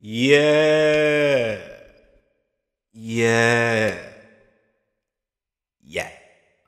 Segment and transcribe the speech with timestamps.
[0.00, 1.58] Yeah.
[2.92, 3.98] Yeah.
[5.82, 6.10] Yeah.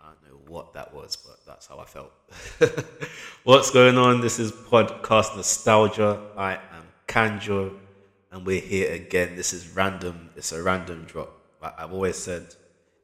[0.00, 2.10] I don't know what that was, but that's how I felt.
[3.44, 4.20] What's going on?
[4.20, 6.20] This is Podcast Nostalgia.
[6.36, 7.76] I am Kanjo,
[8.32, 9.36] and we're here again.
[9.36, 10.30] This is random.
[10.34, 11.30] It's a random drop.
[11.62, 12.52] I've always said,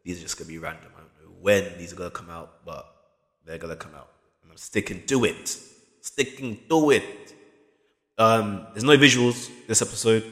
[0.02, 0.90] these are just going to be random.
[0.96, 2.84] I don't know when these are going to come out, but
[3.44, 4.10] they're going to come out.
[4.42, 5.56] And I'm sticking to it.
[6.00, 7.35] Sticking to it.
[8.18, 10.24] Um, there's no visuals this episode.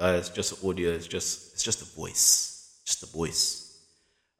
[0.00, 0.92] Uh, it's just audio.
[0.92, 3.78] It's just it's just a voice, just a voice.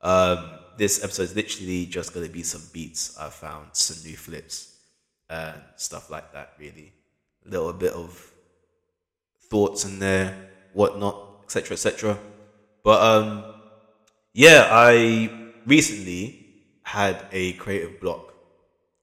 [0.00, 4.74] Um, this episode is literally just gonna be some beats I found, some new flips,
[5.28, 6.54] and stuff like that.
[6.58, 6.92] Really,
[7.46, 8.32] a little bit of
[9.50, 12.18] thoughts in there, whatnot, etc., etc.
[12.82, 13.44] But um,
[14.32, 16.46] yeah, I recently
[16.84, 18.32] had a creative block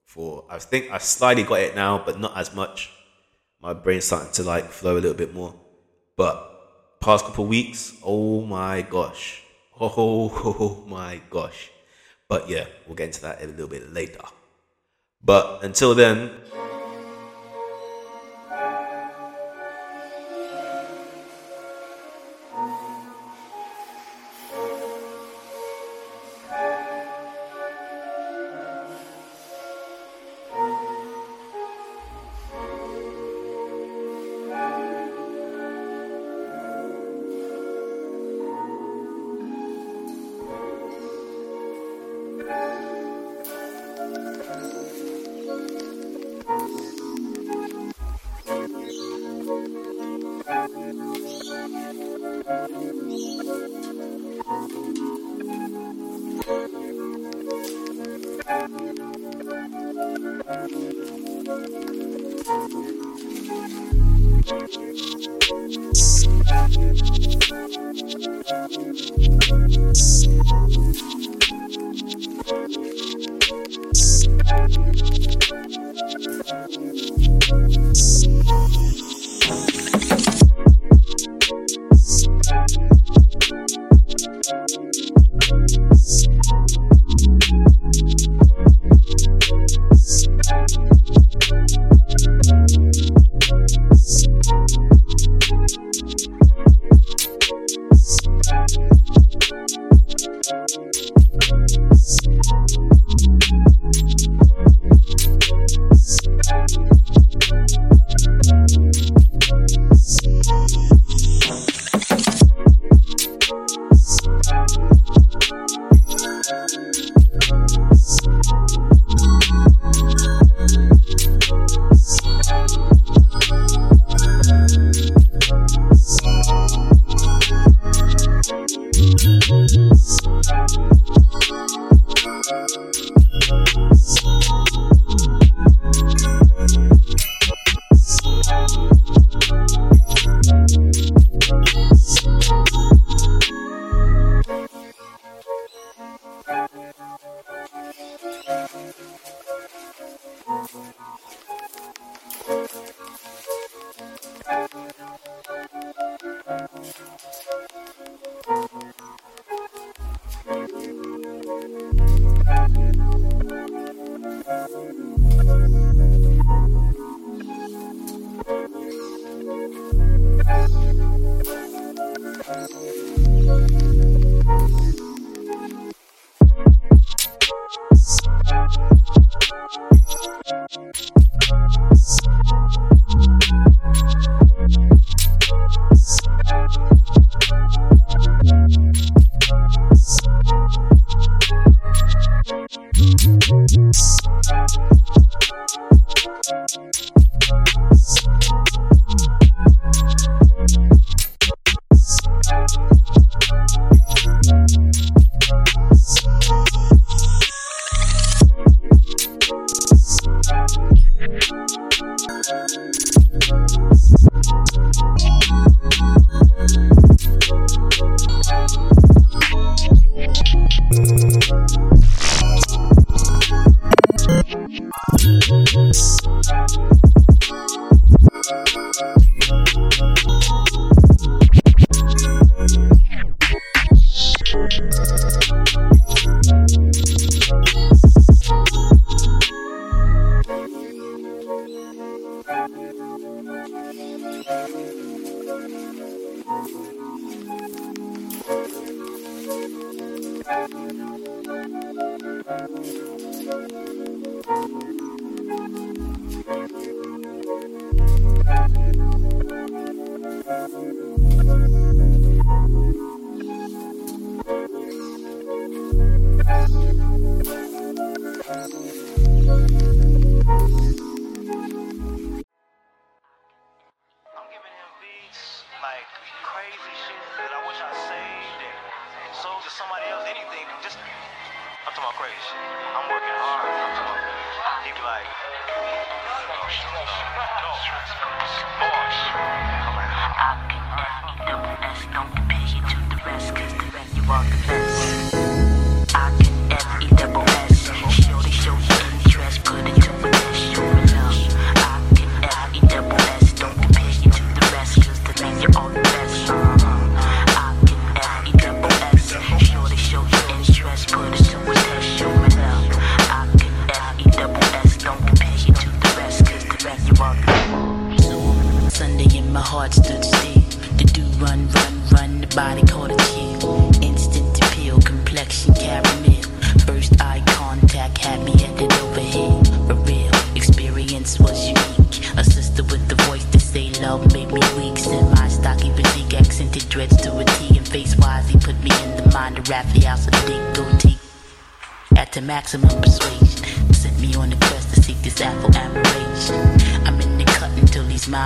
[0.05, 0.45] for.
[0.49, 2.94] I think I slightly got it now, but not as much
[3.65, 5.55] my brain's starting to like flow a little bit more.
[6.15, 9.41] But past couple weeks, oh my gosh.
[9.81, 11.71] Oh, oh my gosh.
[12.27, 14.21] But yeah, we'll get into that a little bit later.
[15.23, 16.29] But until then,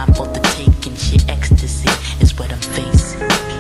[0.06, 0.96] time for the taking.
[0.96, 1.90] Shit, ecstasy
[2.22, 3.59] is what I'm facing.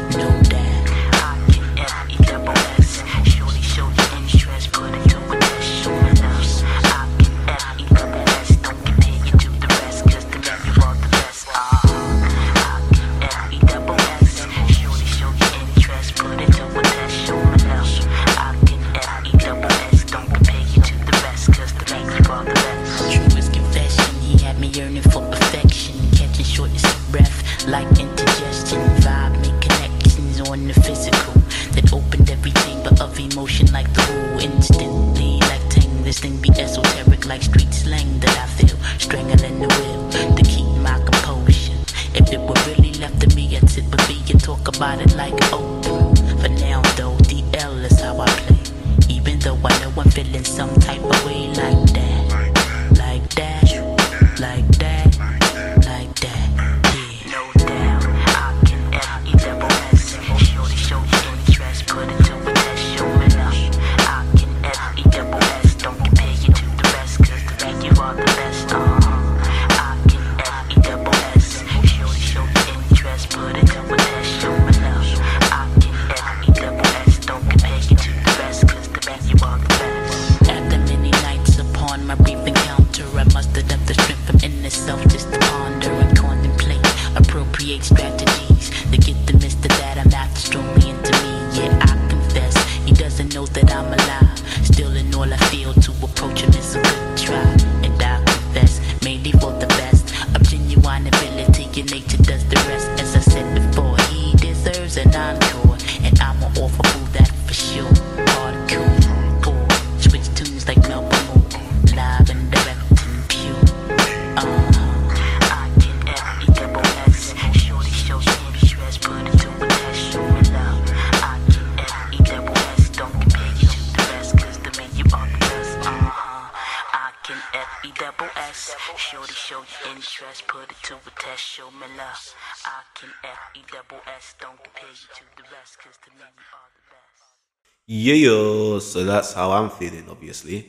[138.16, 140.66] Yeah, so that's how I'm feeling, obviously.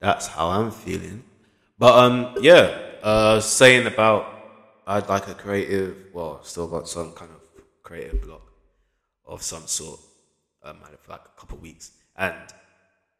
[0.00, 1.24] That's how I'm feeling.
[1.78, 4.26] But um yeah, uh saying about
[4.86, 7.40] I'd like a creative well, still got some kind of
[7.82, 8.42] creative block
[9.26, 10.00] of some sort.
[10.62, 11.92] Um for like a couple of weeks.
[12.16, 12.34] And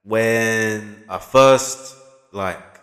[0.03, 1.97] when I first
[2.33, 2.81] like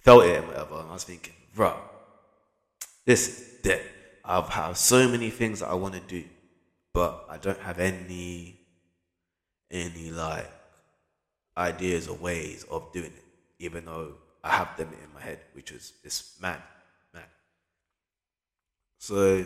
[0.00, 1.74] felt it and whatever, I was thinking, bro,
[3.04, 3.82] this is dead.
[4.24, 6.24] I've have so many things that I want to do,
[6.92, 8.55] but I don't have any
[9.70, 10.50] any like
[11.56, 13.24] ideas or ways of doing it,
[13.58, 16.60] even though I have them in my head, which is it's mad,
[17.12, 17.24] mad.
[18.98, 19.44] So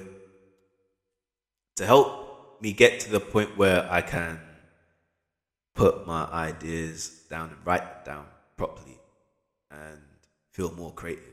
[1.76, 4.38] to help me get to the point where I can
[5.74, 8.98] put my ideas down and write them down properly
[9.70, 9.98] and
[10.50, 11.24] feel more creative.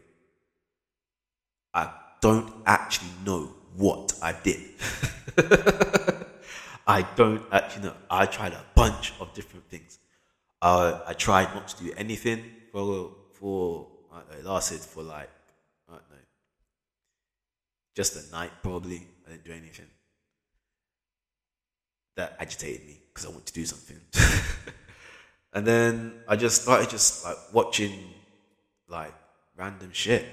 [1.74, 1.92] I
[2.22, 4.62] don't actually know what I did.
[6.88, 7.94] I don't actually know.
[8.10, 10.00] I tried a bunch of different things.
[10.62, 15.30] Uh, I tried not to do anything for for I know, it lasted for like
[15.90, 16.18] I don't know,
[17.94, 19.06] just a night probably.
[19.28, 19.88] I didn't do anything.
[22.16, 24.00] That agitated me because I wanted to do something.
[25.54, 27.92] and then I just started just like watching
[28.88, 29.14] like
[29.58, 30.26] random shit.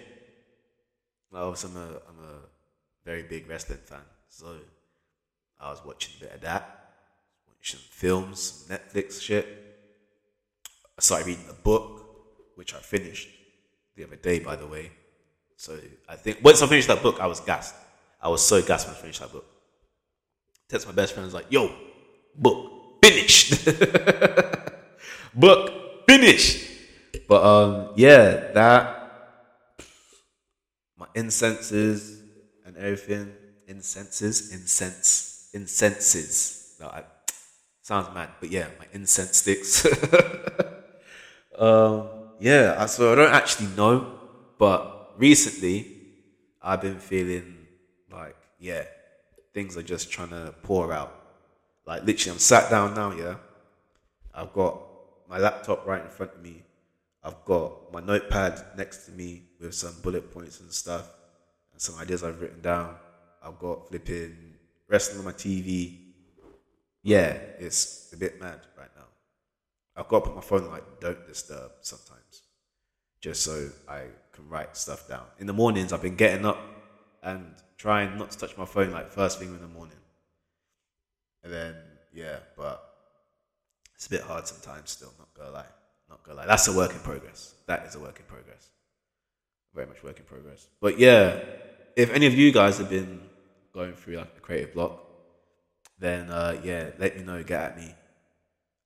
[1.32, 2.38] Well, I'm a I'm a
[3.04, 4.56] very big wrestling fan, so
[5.64, 6.92] I was watching a bit of that,
[7.48, 9.46] watching films, some Netflix shit.
[10.98, 12.02] I started reading a book,
[12.54, 13.28] which I finished
[13.96, 14.90] the other day, by the way.
[15.56, 17.74] So I think once I finished that book, I was gassed.
[18.20, 19.46] I was so gassed when I finished that book.
[20.68, 21.72] Text my best friend, was like, "Yo,
[22.36, 23.64] book finished."
[25.34, 26.70] book finished.
[27.26, 28.94] But um, yeah, that
[30.98, 32.20] my incenses
[32.66, 33.32] and everything,
[33.66, 36.76] incenses, incense, incenses.
[36.80, 37.04] No, I,
[37.82, 39.86] sounds mad, but yeah, my incense sticks.
[41.58, 42.08] um,
[42.40, 44.18] yeah, so I don't actually know,
[44.58, 45.96] but recently
[46.60, 47.66] I've been feeling
[48.10, 48.84] like, yeah,
[49.52, 51.14] things are just trying to pour out.
[51.86, 53.36] Like literally, I'm sat down now, yeah.
[54.34, 54.80] I've got
[55.28, 56.62] my laptop right in front of me.
[57.22, 61.08] I've got my notepad next to me with some bullet points and stuff
[61.72, 62.96] and some ideas I've written down.
[63.42, 64.36] I've got flipping
[64.94, 65.98] wrestling on my TV.
[67.02, 69.08] Yeah, it's a bit mad right now.
[69.96, 72.42] I've got to put my phone like don't disturb sometimes,
[73.20, 75.26] just so I can write stuff down.
[75.40, 76.60] In the mornings, I've been getting up
[77.24, 80.02] and trying not to touch my phone like first thing in the morning.
[81.42, 81.74] And then
[82.12, 82.78] yeah, but
[83.96, 84.90] it's a bit hard sometimes.
[84.90, 85.72] Still, not gonna lie,
[86.08, 86.46] not gonna lie.
[86.46, 87.52] That's a work in progress.
[87.66, 88.70] That is a work in progress.
[89.74, 90.68] Very much work in progress.
[90.80, 91.40] But yeah,
[91.96, 93.33] if any of you guys have been
[93.74, 95.00] going through like a creative block,
[95.98, 97.42] then uh, yeah, let me know.
[97.42, 97.94] Get at me,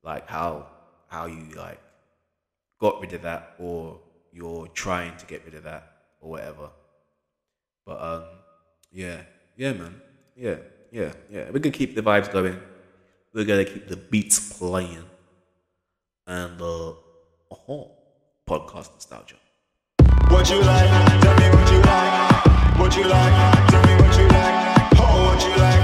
[0.02, 0.66] like how
[1.08, 1.80] how you like
[2.80, 4.00] got rid of that, or
[4.32, 6.70] you're trying to get rid of that, or whatever.
[7.84, 8.24] But um,
[8.90, 9.22] yeah,
[9.56, 10.00] yeah, man,
[10.34, 10.56] yeah,
[10.90, 11.44] yeah, yeah.
[11.50, 12.58] We're gonna keep the vibes going.
[13.34, 15.04] We're gonna keep the beats playing,
[16.26, 16.92] and uh,
[17.50, 17.92] oh,
[18.48, 19.36] podcast nostalgia.
[20.28, 20.88] What you like?
[21.22, 22.78] Tell me what you like.
[22.78, 23.68] What you like?
[23.70, 24.77] Tell me what you like.
[25.40, 25.77] You like?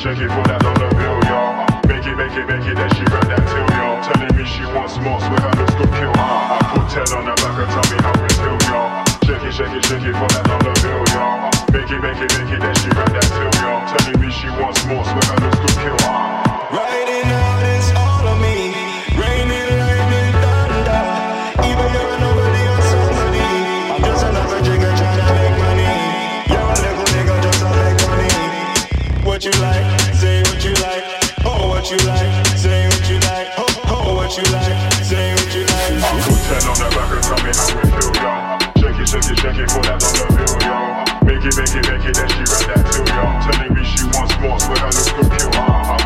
[0.00, 0.79] Shake it, shake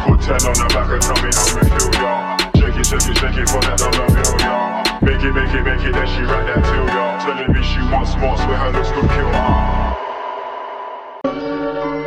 [0.05, 2.37] put 10 on the back and tell me how it feel, y'all.
[2.61, 4.85] Shake it, shake it, shake it, put that on the bill, y'all.
[5.01, 7.17] Make it, make it, make it, then she read that till, y'all.
[7.25, 9.31] Telling me she wants more, swear her looks good, kill.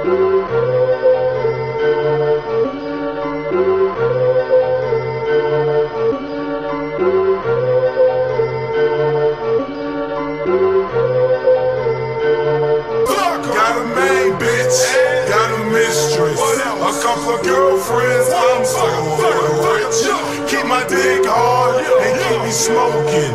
[0.08, 0.37] Got
[22.68, 23.32] smoking.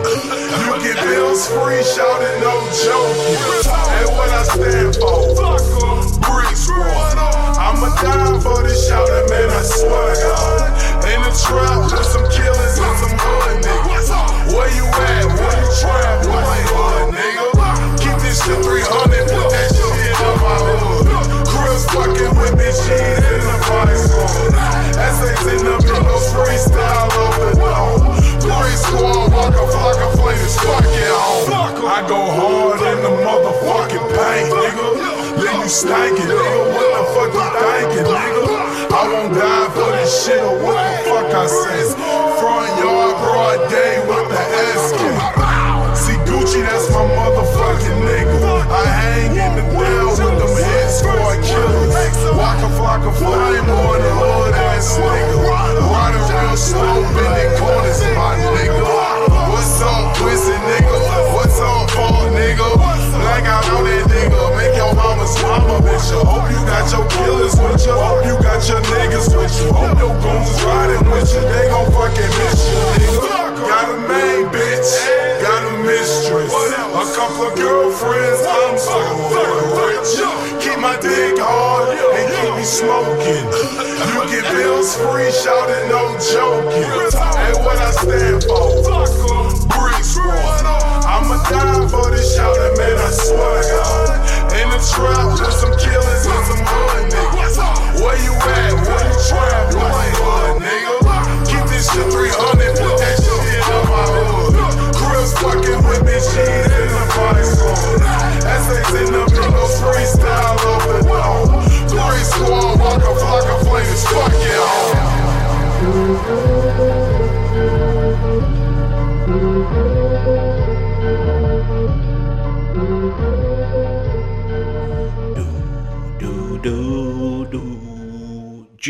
[0.60, 3.40] You get bills free, shouting no joking.
[3.98, 5.32] And what I stand for,
[6.20, 7.16] brick squad.
[7.56, 9.48] I'ma die for this shouting, man.
[9.48, 10.68] I swear to God.
[11.08, 12.26] In the trap with some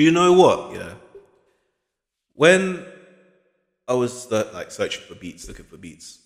[0.02, 0.06] do.
[0.06, 0.74] You know what?
[0.74, 0.94] Yeah.
[2.34, 2.84] When
[3.88, 6.18] I was like searching for beats, looking for beats,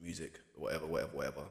[0.00, 1.42] music, whatever, whatever, whatever.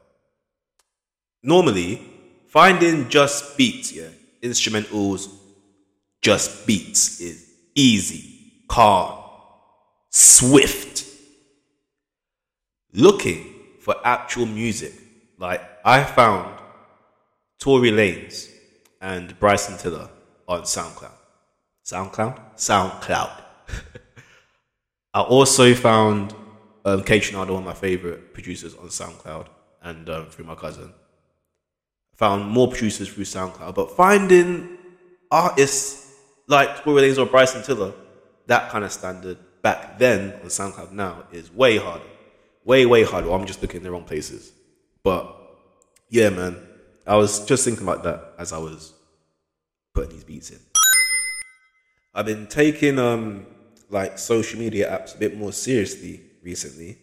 [1.42, 2.02] Normally,
[2.48, 4.08] finding just beats, yeah,
[4.42, 5.28] instrumentals,
[6.20, 9.22] just beats is easy, calm,
[10.10, 11.04] swift.
[12.92, 14.94] Looking for actual music,
[15.38, 16.58] like I found
[17.58, 18.50] Tory Lanez
[19.00, 20.08] and Bryson Tiller
[20.48, 21.17] on SoundCloud.
[21.88, 22.38] SoundCloud?
[22.56, 23.30] SoundCloud.
[25.14, 26.34] I also found
[26.84, 29.46] um, Kaytranada, one of my favorite producers on SoundCloud,
[29.82, 30.92] and um, through my cousin.
[32.16, 34.76] Found more producers through SoundCloud, but finding
[35.30, 36.12] artists
[36.46, 37.94] like Tory Lanez or Bryson Tiller,
[38.48, 42.04] that kind of standard back then on SoundCloud now is way harder.
[42.64, 43.32] Way, way harder.
[43.32, 44.52] I'm just looking in the wrong places.
[45.02, 45.34] But
[46.10, 46.58] yeah, man,
[47.06, 48.92] I was just thinking about that as I was
[49.94, 50.58] putting these beats in.
[52.18, 53.46] I've been taking um
[53.90, 56.98] like social media apps a bit more seriously recently,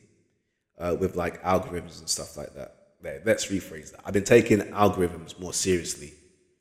[0.77, 2.75] uh, with like algorithms and stuff like that.
[3.23, 4.01] Let's rephrase that.
[4.03, 6.13] I've been taking algorithms more seriously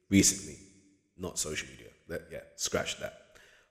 [0.08, 0.58] recently,
[1.18, 1.88] not social media.
[2.06, 3.14] Let, yeah, scratch that.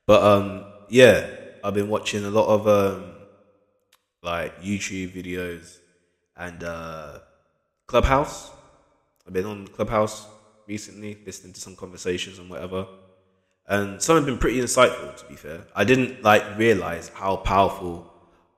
[0.05, 1.27] But um, yeah,
[1.63, 3.13] I've been watching a lot of um,
[4.21, 5.77] like YouTube videos
[6.35, 7.19] and uh,
[7.87, 8.51] Clubhouse.
[9.25, 10.27] I've been on Clubhouse
[10.67, 12.85] recently, listening to some conversations and whatever.
[13.67, 15.61] And some have been pretty insightful, to be fair.
[15.75, 18.11] I didn't like realize how powerful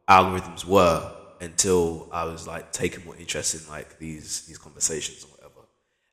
[0.09, 5.27] algorithms were until I was like taking more interest in like these these conversations or
[5.27, 5.67] whatever.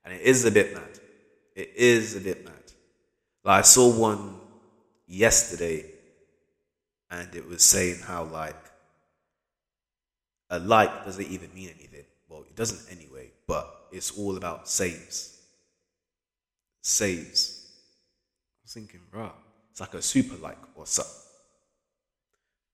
[0.05, 0.99] And it is a bit mad.
[1.55, 2.53] It is a bit mad.
[3.45, 4.37] Like I saw one
[5.07, 5.85] yesterday
[7.11, 8.57] and it was saying how like
[10.51, 12.05] a like doesn't even mean anything.
[12.29, 15.41] Well, it doesn't anyway, but it's all about saves.
[16.81, 17.62] Saves.
[18.73, 19.31] Thinking, right,
[19.71, 21.13] it's like a super like or something.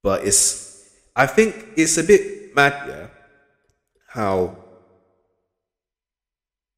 [0.01, 3.07] But it's, I think it's a bit mad, yeah,
[4.07, 4.57] how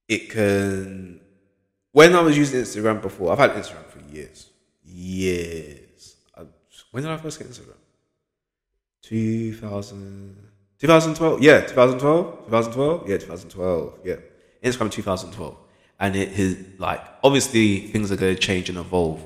[0.08, 1.20] it can.
[1.92, 4.48] When I was using Instagram before, I've had Instagram for years,
[4.84, 6.16] years.
[6.34, 6.44] I,
[6.90, 7.76] when did I first get Instagram?
[9.02, 14.16] 2000, 2012, yeah, 2012, 2012, yeah, 2012, yeah.
[14.64, 15.56] Instagram 2012.
[16.00, 19.22] And it is like, obviously, things are going to change and evolve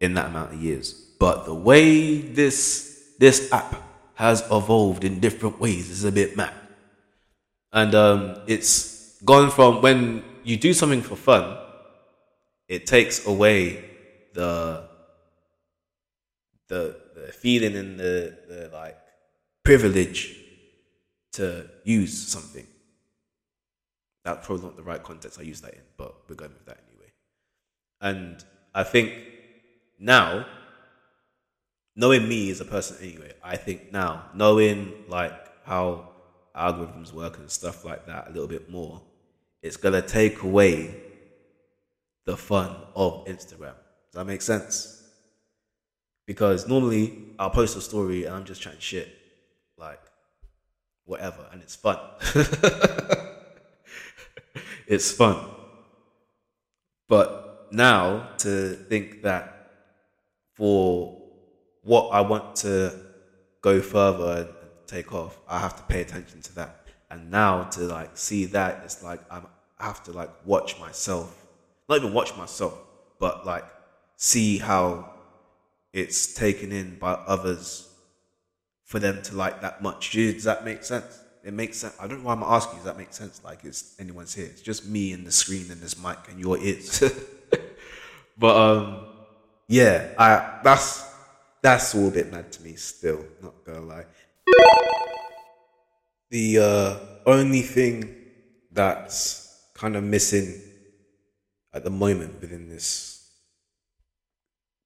[0.00, 0.92] in that amount of years.
[1.18, 3.74] But the way this this app
[4.14, 6.54] has evolved in different ways is a bit mad.
[7.72, 11.58] And um, it's gone from when you do something for fun,
[12.68, 13.84] it takes away
[14.32, 14.88] the
[16.68, 18.98] the, the feeling and the, the like
[19.62, 20.36] privilege
[21.32, 22.66] to use something.
[24.26, 26.78] That's probably not the right context I use that in, but we're going with that
[26.90, 27.12] anyway.
[28.00, 29.12] And I think
[30.00, 30.46] now,
[31.94, 35.32] knowing me as a person anyway, I think now, knowing like
[35.64, 36.08] how
[36.56, 39.00] algorithms work and stuff like that a little bit more,
[39.62, 40.92] it's gonna take away
[42.24, 43.76] the fun of Instagram.
[44.10, 45.04] Does that make sense?
[46.26, 49.08] Because normally I'll post a story and I'm just chatting shit,
[49.78, 50.00] like
[51.04, 52.00] whatever, and it's fun.
[54.86, 55.36] it's fun.
[57.08, 59.70] But now to think that
[60.54, 61.20] for
[61.82, 62.94] what I want to
[63.60, 64.48] go further and
[64.86, 66.86] take off, I have to pay attention to that.
[67.10, 69.46] And now to like see that, it's like I'm,
[69.78, 71.46] I have to like watch myself,
[71.88, 72.78] not even watch myself,
[73.18, 73.64] but like
[74.16, 75.12] see how
[75.92, 77.88] it's taken in by others
[78.84, 80.10] for them to like that much.
[80.10, 81.20] Dude, does that make sense?
[81.46, 81.94] It makes sense.
[82.00, 82.78] I don't know why I'm asking.
[82.78, 83.40] Does that make sense?
[83.44, 84.46] Like it's anyone's here.
[84.46, 87.04] It's just me and the screen and this mic and your ears.
[88.38, 89.06] but um,
[89.68, 91.08] yeah, I that's
[91.62, 93.24] that's all a bit mad to me still.
[93.40, 94.06] Not gonna lie.
[96.30, 98.16] The uh, only thing
[98.72, 100.52] that's kind of missing
[101.72, 103.30] at the moment within this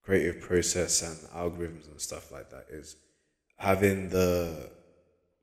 [0.03, 2.97] creative process and algorithms and stuff like that is
[3.57, 4.69] having the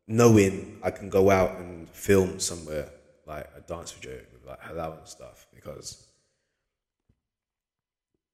[0.07, 2.89] knowing I can go out and film somewhere
[3.25, 6.07] like a dance video with like halal and stuff because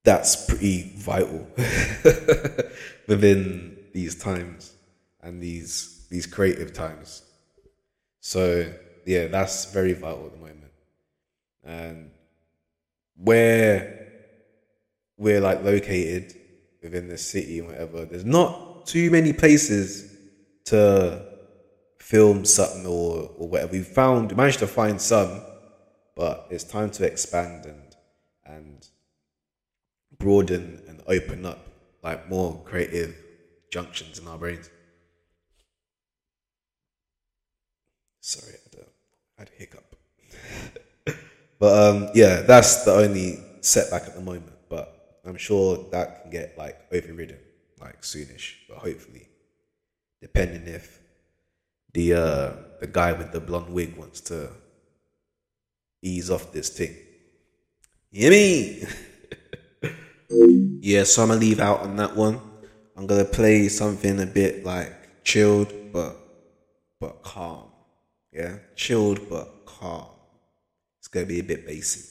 [0.04, 1.48] that's pretty vital
[3.08, 4.74] within these times
[5.22, 7.24] and these these creative times.
[8.20, 8.72] So
[9.06, 10.72] yeah, that's very vital at the moment.
[11.64, 12.12] And
[13.16, 14.12] where
[15.18, 16.36] we're like located
[16.84, 20.16] within the city and whatever, there's not too many places
[20.66, 21.33] to
[22.04, 23.72] film something or, or whatever.
[23.72, 25.42] We found we managed to find some,
[26.18, 27.96] but it's time to expand and
[28.46, 28.86] and
[30.20, 31.60] broaden and open up
[32.04, 33.16] like more creative
[33.72, 34.70] junctions in our brains.
[38.20, 38.88] Sorry, I had
[39.38, 39.96] had a hiccup.
[41.60, 44.52] but um, yeah, that's the only setback at the moment.
[44.68, 47.40] But I'm sure that can get like overridden
[47.80, 48.56] like soonish.
[48.68, 49.30] But hopefully,
[50.22, 51.03] depending if
[51.94, 54.50] the uh, the guy with the blonde wig wants to
[56.02, 56.96] ease off this thing.
[58.12, 58.86] Me?
[60.82, 62.40] yeah, so I'm gonna leave out on that one.
[62.96, 66.16] I'm gonna play something a bit like chilled but
[67.00, 67.70] but calm.
[68.32, 70.08] Yeah, chilled but calm.
[71.00, 72.10] It's gonna be a bit basic.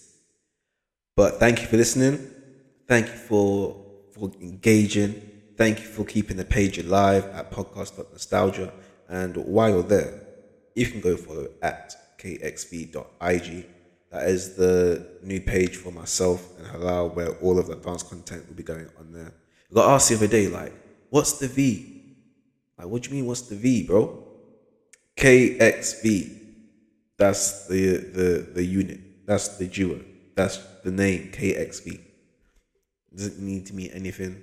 [1.16, 2.30] But thank you for listening.
[2.88, 5.30] Thank you for for engaging.
[5.56, 8.72] Thank you for keeping the page alive at podcast.nostalgia.
[9.12, 10.22] And while you're there,
[10.75, 13.66] you can go follow at kxv.ig.
[14.11, 18.48] That is the new page for myself and Halal where all of the dance content
[18.48, 19.35] will be going on there.
[19.70, 20.72] I got asked the other day, like,
[21.11, 22.16] what's the V?
[22.79, 24.27] Like, what do you mean, what's the V, bro?
[25.18, 26.38] KXV.
[27.18, 29.27] That's the the the unit.
[29.27, 30.01] That's the duo.
[30.35, 32.01] That's the name KXV.
[33.14, 34.42] Doesn't need to mean anything.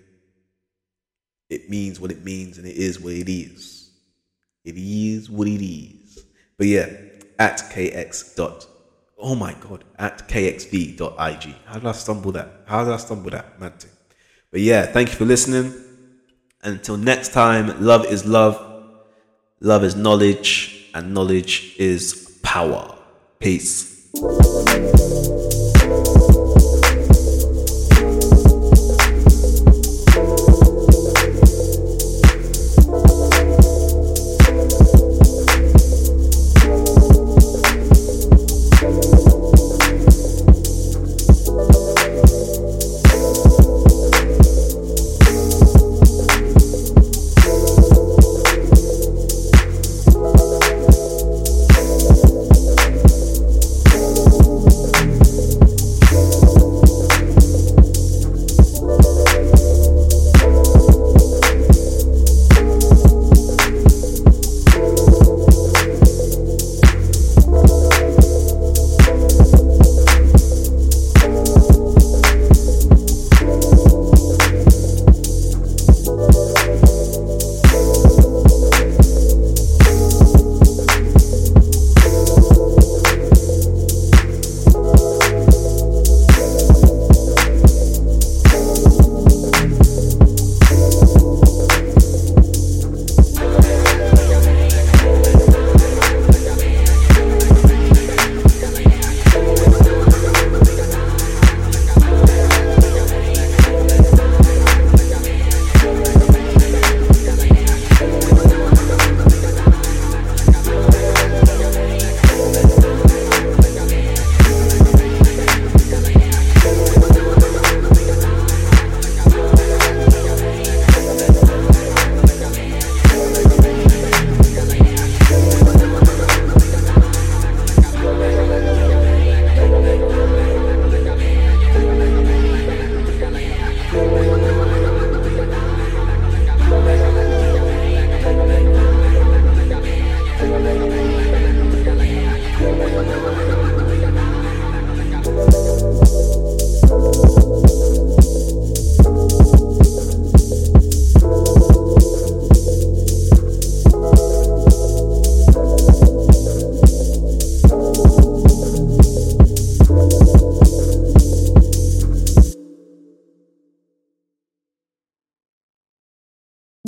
[1.49, 3.78] It means what it means, and it is what it is.
[4.63, 6.23] It is what it is.
[6.57, 6.89] But yeah,
[7.37, 8.67] at kx dot.
[9.17, 11.55] Oh my god, at kxv.ig.
[11.65, 12.63] How did I stumble that?
[12.65, 13.91] How did I stumble that, thing?
[14.51, 15.73] But yeah, thank you for listening.
[16.61, 18.59] Until next time, love is love,
[19.61, 22.97] love is knowledge, and knowledge is power.
[23.39, 24.09] Peace.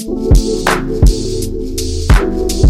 [0.04, 0.40] Thank
[2.52, 2.61] you.